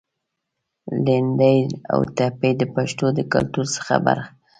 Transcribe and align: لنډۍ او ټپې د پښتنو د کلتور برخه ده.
لنډۍ 1.05 1.59
او 1.93 1.99
ټپې 2.15 2.51
د 2.57 2.61
پښتنو 2.73 3.07
د 3.17 3.19
کلتور 3.33 3.67
برخه 3.77 3.97
ده. 4.05 4.15